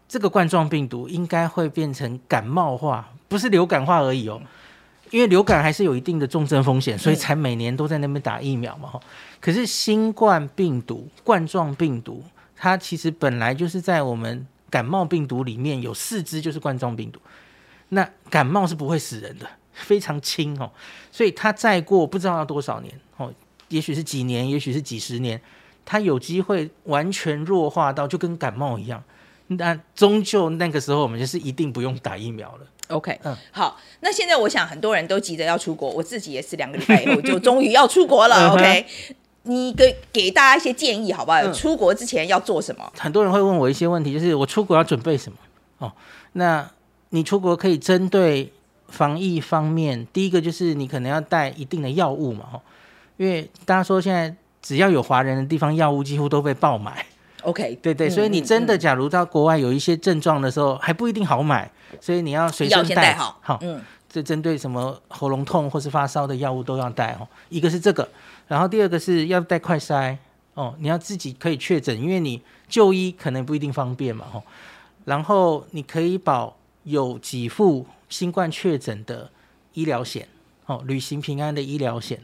[0.07, 4.41] 这个冠状病毒应该会变成感冒化，不是流感化而已哦。
[5.11, 8.89] 因为流感还是有一定的重症风险，所以才每年都在那边打疫苗嘛。
[8.89, 8.99] 哈，
[9.39, 12.23] 可是新冠病毒、冠状病毒，
[12.55, 17.19] 它其实本来就是在我们感冒病毒里面有四支就是冠状病毒。
[17.89, 20.71] 那感冒是不会死人的，非常轻哦，
[21.11, 23.31] 所以它再过不知道要多少年哦，
[23.69, 25.39] 也许是几年，也许是几十年，
[25.83, 29.03] 它有机会完全弱化到就跟感冒一样。
[29.47, 32.67] 那终究那个时候，我们就是一定不用打疫苗了。
[32.87, 38.51] OK，嗯好，那现在我想很多人都急着要出国，我自己也是两个礼拜以后就终于要出国了。
[38.53, 38.85] OK，
[39.43, 41.39] 你给给大家一些建议好不好？
[41.39, 42.91] 嗯出国之前要做什么？
[42.97, 45.37] 很多人会问我一些问题，就是我出国要准备什么？
[45.79, 45.91] 哦，
[46.33, 46.69] 那
[47.09, 48.51] 你出国可以针对
[48.87, 52.61] 防疫方面，第一个就是你可能要带一定的药物嘛，哦，
[53.17, 57.05] 因为大家说现在只要有华人的地方，药物几乎都被爆买
[57.41, 61.69] ，OK，对对，嗯所以你嗯真的假如到国外有一些症状的时候，还不一定好买，
[61.99, 63.37] 所以你要随药身先带好。
[63.41, 67.27] 好，嗯，这针对什么喉咙痛或是发烧的药物都要带哦。
[67.49, 68.07] 一个是这个，
[68.47, 70.15] 然后第二个是要带快筛
[70.53, 74.43] 哦，你要自己可以确诊，因为你就医可能不一定方便嘛哦。
[75.05, 79.27] 然后你可以保有给付新冠确诊的
[79.73, 80.27] 医疗险
[80.67, 82.19] 哦，旅行平安的医疗险。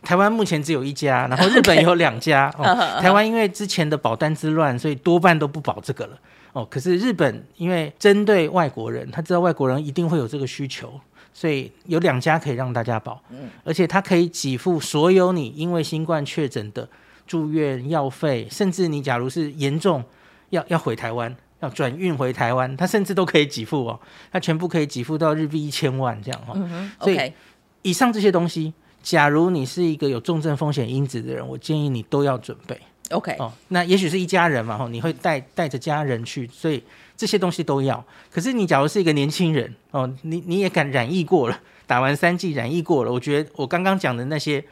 [0.00, 2.64] 台湾目前只有一家，然后日本有两家 哦。
[3.00, 6.16] 台湾因为之前的保单之乱，所以多半都不保这个了。
[6.52, 10.92] 哦，可是日本因为针对外国人，他知道外国人一定会有这个需求，
[11.34, 13.20] 所以有两家可以让大家保，
[13.64, 16.88] 而且它可以给付所有你因为新冠确诊的
[17.26, 20.04] 住院药费，甚至你假如是严重
[20.50, 23.98] 要要回台湾，要转运回台湾，他甚至都可以给付哦，
[24.30, 26.90] 他全部可以给付到日币一千万这样哦。
[27.00, 27.32] 所以
[27.82, 32.78] 以上这些东西，假如你是一个有重症风险因子的人，我建议你都要准备。
[33.10, 36.82] OK，哦，那也许是一家人嘛，吼，你会带带着家人去，所以
[37.16, 38.04] 这些东西都要。
[38.30, 44.64] 可是你假如是一个年轻人，哦，你你也敢染疫过了，打完三剂染疫过了，我觉得我刚刚讲的那些，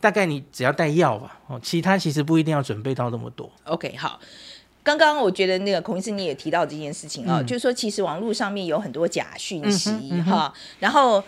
[0.00, 3.50] 大概你只要带药吧，哦，其他其实不一定要准备到那么多。
[3.64, 4.20] OK，好。
[4.82, 9.90] 刚刚我觉得那个孔医师你也提到这件事情啊、嗯就是说其实网络上面有很多假讯息
[10.22, 11.22] 哈、然后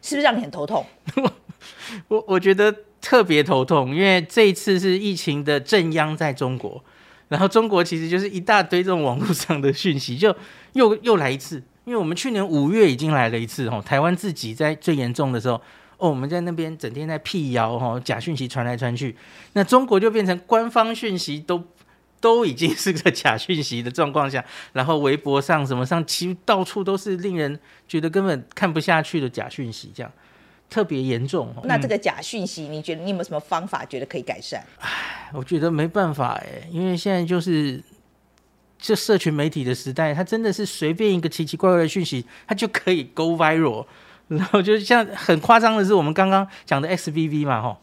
[0.00, 0.84] 是不是让你很头痛？
[2.08, 6.82] 我我觉得特别头痛，因为这一次是疫情的正央在中国，
[7.28, 10.34] 然后中国其实就是一大堆这种网络上的讯息，就
[10.74, 11.62] 又又来一次。
[11.84, 15.54] 因为我们去年五月已经来了一次哦，台湾自己在最严重的时候，
[15.98, 19.16] 哦，我们在那边整天在辟谣哦，假讯息传来传去，
[19.54, 21.60] 那中国就变成官方讯息都
[22.22, 30.10] 都已经是个假讯息的状况下，然后微博上什么上，其实到处都是令人觉得根本看不下去的假讯息，这样
[30.70, 31.48] 特别严重。
[31.56, 34.64] 哦 那这个假讯息，你觉得你有没有什么方法觉得可以改善？
[35.34, 37.82] 我觉得没办法哎，因为现在就是
[38.78, 43.84] 这社群媒体的时代，它真的是随便一个奇奇怪怪的讯息，它就可以 go viral。
[44.28, 47.78] 然后就像很夸张的是，我们刚刚讲的 XBV 嘛，哈，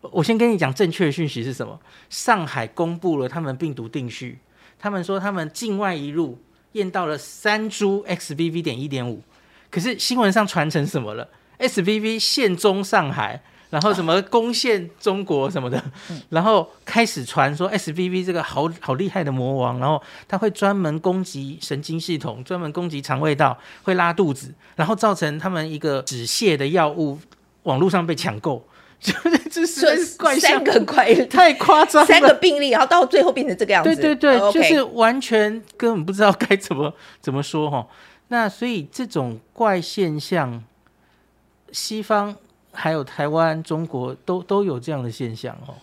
[0.00, 1.78] 我先跟你讲正确的讯息是什么？
[2.08, 4.38] 上海公布了他们病毒定序，
[4.78, 6.38] 他们说他们境外一入
[6.72, 9.22] 验到了三株 XBB 点一点五，
[9.70, 15.82] 可是新闻上传成什么了？SBB 现中上海，然后什么攻陷中国什么的，
[16.30, 27.18] 然后开始传说 SBB 这个好好厉害的魔王，然后他会专门攻击神经系统，专门攻击肠胃道，会拉肚子，然后造成他们一个止泻的药物
[27.64, 28.66] 网络上被抢购，
[29.00, 33.96] 这实在是怪三象，个怪太夸张了，三个病例，然后到最后变成这个样子。
[33.96, 37.86] 对对对就是完全根本不知道该怎么怎么说哈。
[38.28, 40.62] 那所以这种怪现象，
[41.72, 42.36] 西方
[42.72, 45.74] 还有台湾、中国都都有这样的现象哦。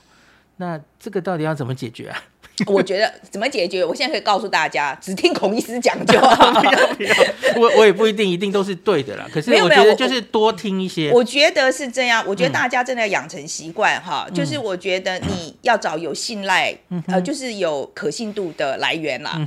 [0.58, 2.18] 那这个到底要怎么解决啊？
[2.68, 3.86] 我觉得怎么解决？
[3.86, 6.64] 我现在可以告诉大家，只听孔医师讲就好。
[7.56, 11.12] 我我也不一定一定都是对的啦，可是我觉得没有没就是多听一些。
[11.12, 19.40] 我觉得是这样，我嗯觉得大家真的要养成习惯哈，就是我觉得你要找有信赖，嗯呃，就是有可信度的来源啦。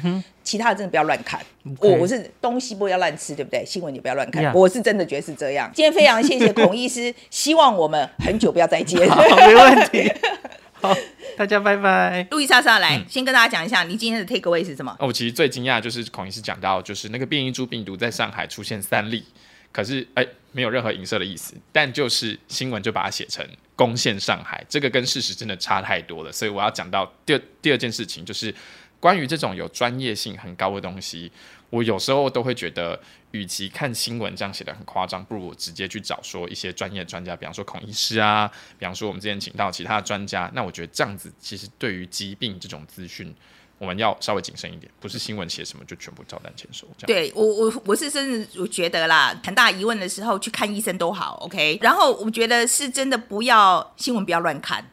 [0.42, 1.38] 其他的真的不要乱看
[1.78, 3.62] 我我是东西不要乱吃，对不对？
[3.64, 5.70] 新闻也不要乱看我是真的觉得是这样。
[5.74, 9.08] 今天非常谢谢孔医师， 希望我们很久不要再见。
[9.08, 10.10] 好，没问题。
[10.80, 10.96] 好，
[11.36, 12.26] 大家拜拜。
[12.30, 14.96] 路易莎莎来，嗯先跟大家讲一下，你今天的 take away 是什么？
[14.98, 19.24] 哦，我其实最惊讶就是孔医师讲到，就是那个变异株病毒在上海出现三例，
[19.72, 26.32] 可是哎没有任何影射的意思，但就是新闻就把它写成攻陷上海，这个跟事实真的差太多了。
[26.32, 28.54] 所以我要讲到第二第二件事情，就是
[28.98, 31.30] 关于这种有专业性很高的东西，
[31.68, 32.98] 我有时候都会觉得，
[33.32, 43.34] 与其看新闻这样写的很夸张，不如我直接去找说一些专业专家，比方说孔医师啊，比方说我们之前请到其他的专家，那我觉得这样子其实对于疾病这种资讯。
[43.78, 47.06] 我们要稍微谨慎一点，不是新闻写什么就全部照单全收这样。
[47.06, 51.78] 对我我我是真的我觉得啦，很大疑问的时候去看医生都好，OK。
[51.80, 54.90] 然后我觉得是真的不要新闻不要乱看，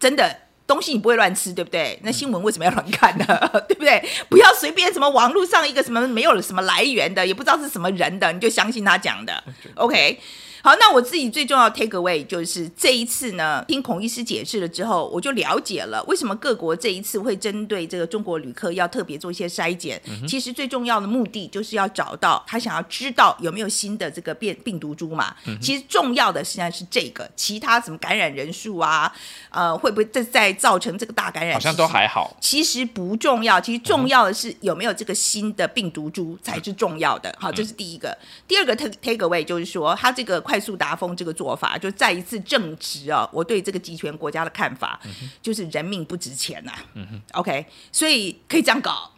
[0.00, 0.45] 真的。
[0.66, 1.98] 东西你不会乱吃，对不对？
[2.02, 3.24] 那新闻为什么要乱看呢？
[3.68, 4.02] 对不对？
[4.28, 9.42] 不要随便什么网络上一个什么没有什么来源的，也不知道是什么人的，你就相信他讲的。
[9.76, 10.18] OK，
[10.66, 20.02] 好，那我自己最重要的 take away 就是这一次呢，听孔医师解释了之后，我就了解了为什么各国这一次会针对这个中国旅客要特别做一些筛检。
[20.26, 25.32] 其实最重要的目的就是要找到他想要知道有没有新的这个变病毒株嘛。
[25.62, 29.14] 其实重要的实际上是这个，其他什么感染人数啊，
[29.50, 31.54] 呃，会不会再再造成这个大感染？
[31.54, 32.36] 好像都还好。
[32.40, 37.32] 其实不重要，其实重要的是有没有这个新的病毒株才是重要的。
[37.38, 38.18] 好，这是第一个。
[38.48, 45.00] 第二个 take take away 就是说，他这个快速达峰这个做法，就再一次证实啊，我对这个集权国家的看法，
[45.42, 46.72] 就是人命不值钱呐、
[47.32, 49.12] OK，所以可以这样搞。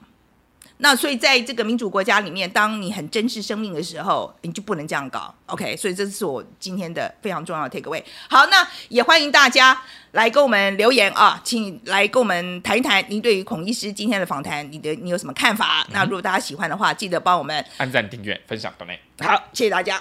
[0.81, 5.77] 那所以在这个民主国家里面，当你很珍视生命的时候，你就不能这样搞，OK？
[5.77, 8.01] 所以这是我今天的非常重要的 take away。
[8.31, 9.83] 好，那也欢迎大家
[10.13, 15.85] 来跟我们留言啊，请来跟我们谈一谈您对于孔医师今天的访谈，你的你有什么看法？
[15.91, 19.01] 那如果大家喜欢的话，记得帮我们按赞、订阅、分享到内。
[19.19, 20.01] 好，谢谢大家。